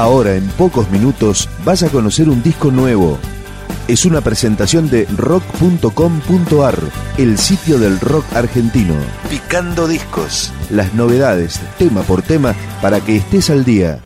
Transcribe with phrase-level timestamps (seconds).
[0.00, 3.18] Ahora, en pocos minutos, vas a conocer un disco nuevo.
[3.86, 6.78] Es una presentación de rock.com.ar,
[7.18, 8.94] el sitio del rock argentino.
[9.28, 10.54] Picando discos.
[10.70, 14.02] Las novedades, tema por tema, para que estés al día.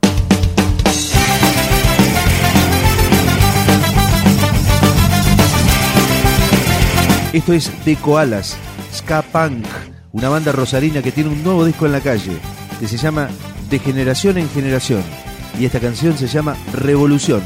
[7.33, 8.57] Esto es De Koalas,
[8.93, 9.65] Ska Punk,
[10.11, 12.41] una banda rosarina que tiene un nuevo disco en la calle,
[12.81, 13.29] que se llama
[13.71, 15.24] De Generación en Generación.
[15.59, 17.43] Y esta canción se llama Revolución,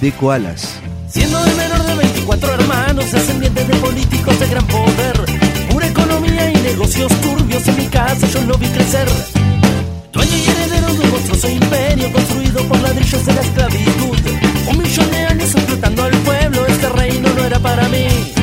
[0.00, 0.74] de Koalas.
[1.06, 5.14] Siendo el menor de 24 hermanos, descendientes de políticos de gran poder,
[5.70, 9.06] pura economía y negocios turbios en mi casa yo lo vi crecer.
[10.12, 14.18] Dueño y heredero de un monstruoso imperio construido por ladrillos de la esclavitud.
[14.70, 18.41] Un millón de años explotando al pueblo, este reino no era para mí.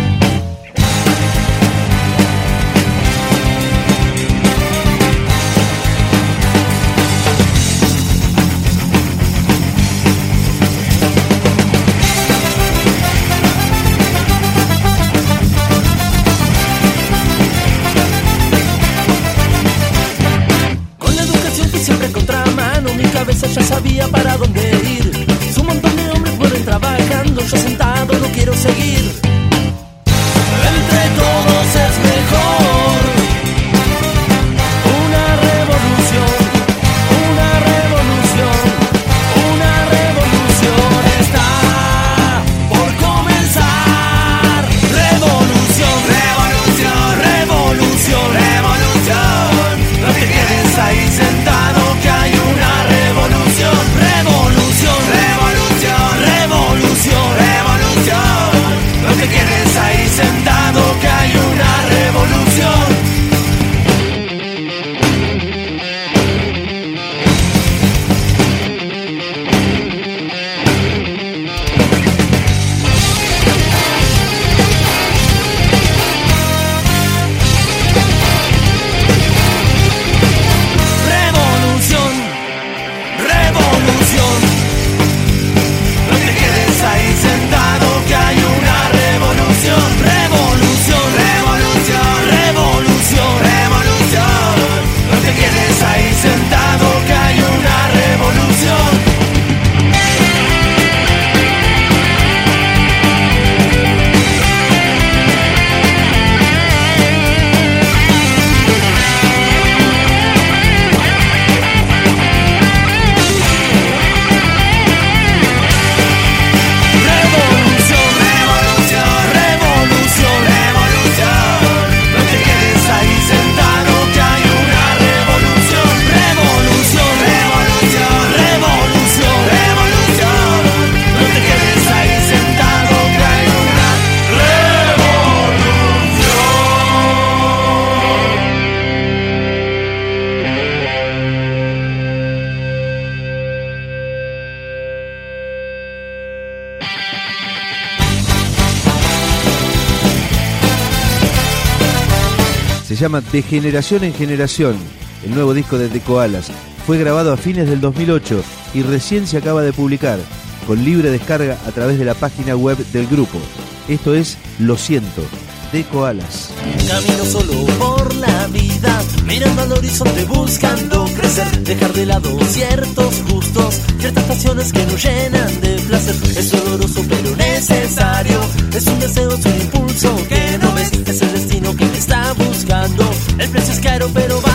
[153.09, 154.77] De Generación en Generación,
[155.25, 156.51] el nuevo disco de The Koalas.
[156.85, 158.43] Fue grabado a fines del 2008
[158.75, 160.19] y recién se acaba de publicar,
[160.67, 163.39] con libre descarga a través de la página web del grupo.
[163.87, 165.23] Esto es Lo Siento,
[165.71, 166.49] de Koalas.
[166.87, 173.79] Camino solo por la vida, mirando al horizonte buscando crecer, dejar de lado ciertos gustos,
[173.99, 176.15] ciertas pasiones que nos llenan de placer.
[176.37, 178.39] Es doloroso pero necesario,
[178.73, 182.33] es un deseo, es un impulso que no ves, es el destino que te está
[182.33, 183.09] buscando.
[183.37, 184.48] El precio es caro pero vas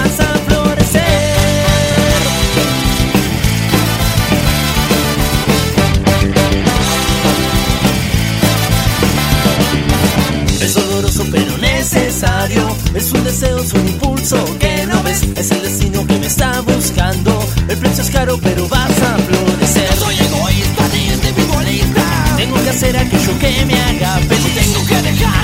[13.34, 15.22] Es un deseo, es un impulso que no ves.
[15.34, 17.44] Es el destino que me está buscando.
[17.68, 19.92] El precio es caro pero vas a florecer.
[19.96, 22.34] soy egoísta ni individualista.
[22.36, 24.54] Tengo que hacer aquello que me haga feliz.
[24.54, 25.43] Tengo que dejar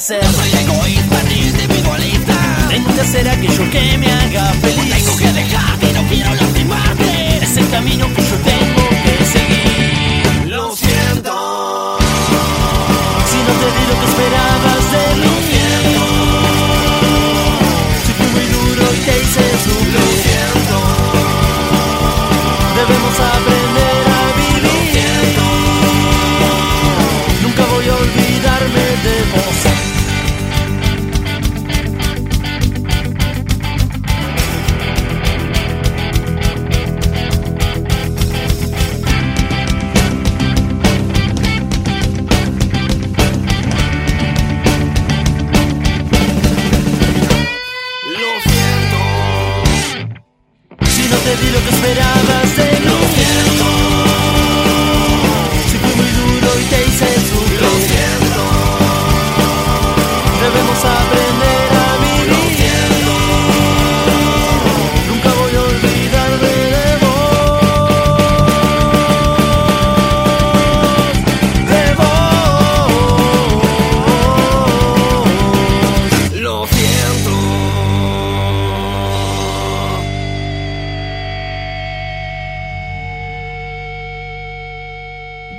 [0.00, 0.24] placer.
[0.24, 2.34] No soy egoísta ni individualista.
[2.78, 4.94] Nunca será aquello que me haga feliz.
[4.94, 7.38] Tengo que dejarte y no quiero lastimarte.
[7.42, 9.59] Es el camino que yo tengo que seguir.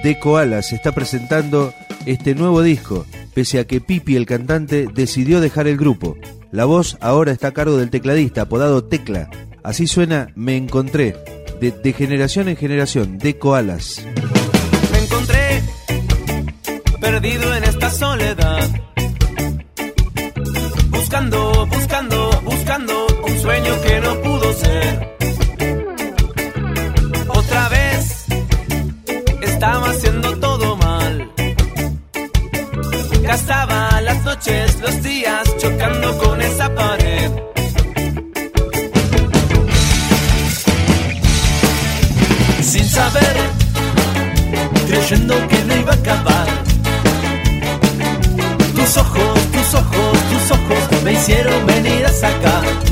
[0.03, 1.73] de Koala se está presentando
[2.05, 6.17] este nuevo disco, pese a que Pipi, el cantante, decidió dejar el grupo.
[6.51, 9.29] La voz ahora está a cargo del tecladista, apodado Tecla.
[9.63, 11.15] Así suena Me Encontré,
[11.59, 14.03] de, generación en generación, de Koalas.
[14.91, 15.61] Me encontré,
[16.99, 18.69] perdido en esta soledad,
[20.89, 22.40] buscando, buscando
[51.21, 52.90] quisieron venir hasta acá.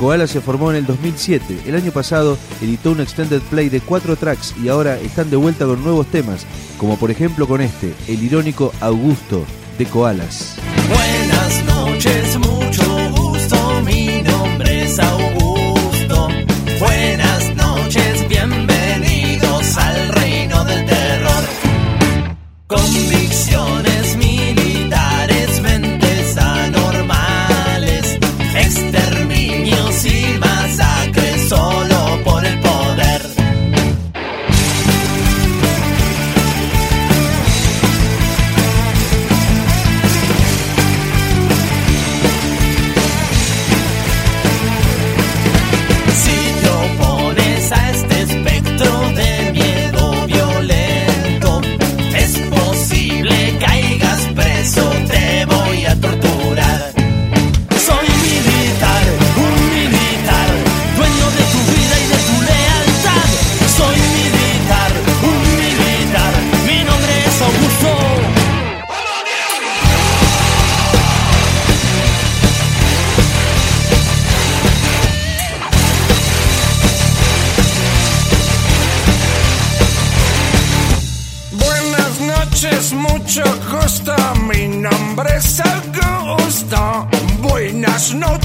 [0.00, 1.64] Koala se formó en el 2007.
[1.66, 5.66] El año pasado editó un extended play de cuatro tracks y ahora están de vuelta
[5.66, 6.46] con nuevos temas,
[6.78, 9.44] como por ejemplo con este, el irónico Augusto
[9.76, 10.56] de Koalas.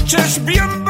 [0.06, 0.85] chociaż wiem,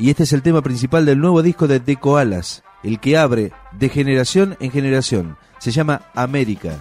[0.00, 3.52] Y este es el tema principal del nuevo disco de Deco Alas, el que abre
[3.72, 5.36] de generación en generación.
[5.58, 6.80] Se llama América.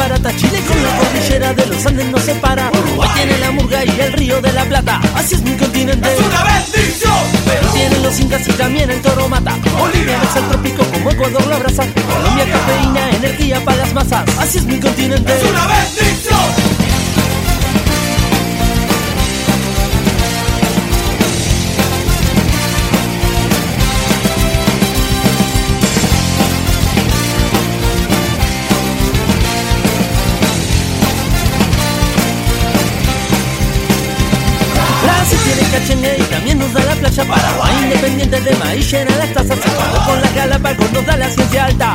[0.00, 1.09] barata Chile con la
[1.40, 2.70] cordillera de los Andes no se para.
[2.70, 5.00] Uruguay tiene la murga y el río de la plata.
[5.14, 6.12] Así es mi continente.
[6.12, 7.12] ¡Es una bendición!
[7.44, 9.56] Pero tienen los incas y también el toro mata.
[9.78, 11.84] Bolivia es el trópico como Ecuador lo abraza.
[11.86, 14.38] Colombia cafeína, energía para las masas.
[14.38, 15.32] Así es mi continente.
[15.34, 16.69] ¡Es una bendición!
[38.70, 39.58] Maíz llena las tazas
[40.06, 41.94] con la Galápagos nos da la ciencia alta